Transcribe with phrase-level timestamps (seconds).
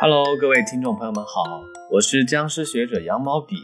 [0.00, 3.54] Hello，各位听众朋友们好，我是僵尸学者羊毛笔，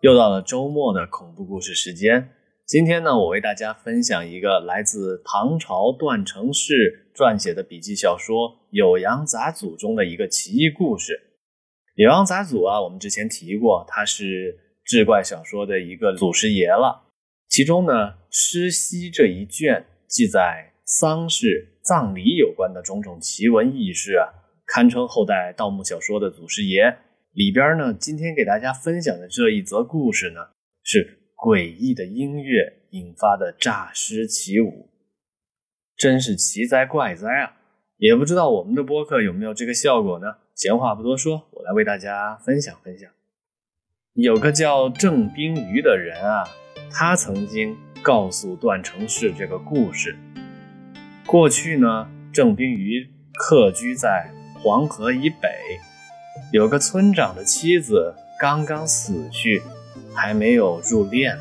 [0.00, 2.30] 又到了周末的恐怖故事时间。
[2.66, 11.12] 今天呢，我为大家分享一个来自唐朝段成式撰写的笔记小说《酉阳杂俎》中的一个奇异故事。
[12.02, 17.02] 《酉阳杂俎》啊，我们之前提过，它是志怪小说的一个祖师爷了。
[17.50, 17.92] 其中呢，
[18.30, 24.39] 《诗溪》这一卷记载丧事、葬礼有关的种种奇闻异事啊。
[24.72, 26.96] 堪称后代盗墓小说的祖师爷。
[27.32, 30.40] 里边呢，今天给大家分享的这一则故事呢，
[30.84, 34.88] 是诡异的音乐引发的诈尸起舞，
[35.96, 37.56] 真是奇哉怪哉啊！
[37.98, 40.26] 也不知道我们的播客有没有这个效果呢？
[40.54, 43.10] 闲话不多说，我来为大家分享分享。
[44.14, 46.44] 有个叫郑冰瑜的人啊，
[46.92, 50.16] 他曾经告诉段成式这个故事。
[51.26, 54.32] 过去呢，郑冰瑜客居在。
[54.62, 55.48] 黄河以北，
[56.52, 59.62] 有个村长的妻子刚刚死去，
[60.14, 61.34] 还没有入殓。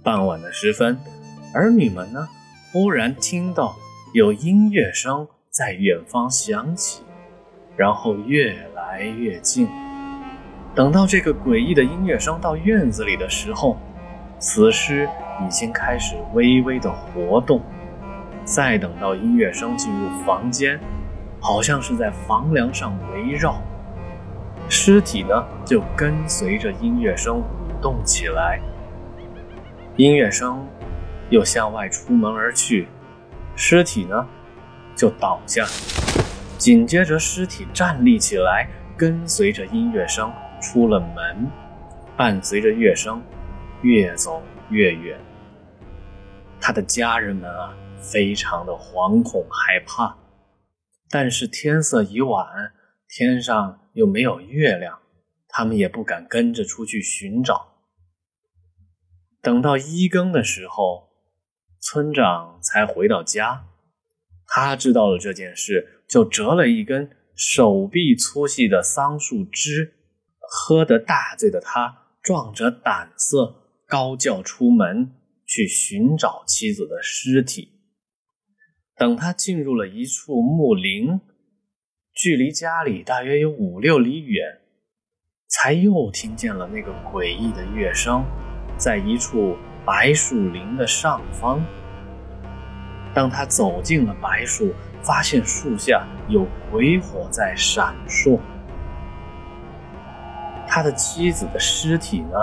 [0.00, 0.96] 傍晚的时分，
[1.52, 2.28] 儿女们呢，
[2.72, 3.74] 忽然听到
[4.14, 7.02] 有音乐声在远方响起，
[7.76, 9.68] 然后越来越近。
[10.76, 13.76] 等到这个诡异的音乐声到院子里的时候，
[14.38, 15.08] 死尸
[15.44, 17.60] 已经开始微微的活动。
[18.44, 20.78] 再等到音乐声进入房间。
[21.42, 23.60] 好像是在房梁上围绕，
[24.68, 27.44] 尸体呢就跟随着音乐声舞
[27.82, 28.60] 动起来。
[29.96, 30.64] 音乐声
[31.30, 32.86] 又向外出门而去，
[33.56, 34.24] 尸体呢
[34.94, 35.66] 就倒下，
[36.56, 41.50] 紧接着尸体站立起来，跟随着音乐声出了门，
[42.16, 43.20] 伴随着乐声
[43.80, 45.18] 越走越远。
[46.60, 50.16] 他的家人们啊，非常的惶恐害怕。
[51.12, 52.72] 但是天色已晚，
[53.06, 54.98] 天上又没有月亮，
[55.46, 57.74] 他们也不敢跟着出去寻找。
[59.42, 61.10] 等到一更的时候，
[61.78, 63.66] 村长才回到家。
[64.46, 69.92] 他知道了这件事，就折了一根手臂粗细的桑树枝。
[70.40, 73.54] 喝得大醉的他，壮着胆色，
[73.86, 75.12] 高叫出门
[75.46, 77.71] 去寻找妻子的尸体。
[79.02, 81.20] 等他进入了一处木林，
[82.14, 84.60] 距离家里大约有五六里远，
[85.48, 88.24] 才又听见了那个诡异的乐声，
[88.76, 91.60] 在一处白树林的上方。
[93.12, 98.38] 当他走进了白树，发现树下有鬼火在闪烁，
[100.68, 102.38] 他的妻子的尸体呢，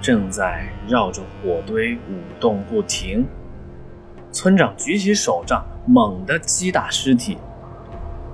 [0.00, 3.26] 正在绕着火堆舞动不停。
[4.36, 7.38] 村长举起手杖，猛地击打尸体，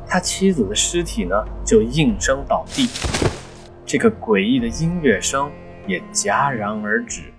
[0.04, 2.88] 他妻子的尸体呢就应声倒地。
[3.86, 5.48] 这个诡异的音乐声
[5.86, 7.32] 也戛然而止。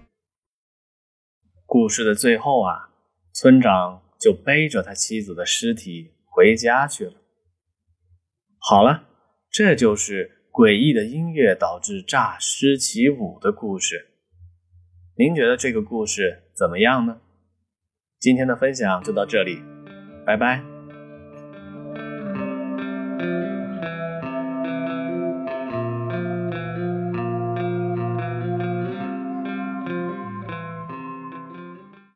[1.65, 2.87] 故事的最后啊，
[3.33, 7.15] 村长就背着他妻子的尸体回家去了。
[8.59, 9.03] 好了，
[9.51, 14.07] 这就是诡异的音乐导致诈尸起舞的故事。
[15.17, 17.19] 您觉得这个故事怎么样呢？
[18.23, 19.61] 今天的分享就到这里，
[20.25, 20.72] 拜拜。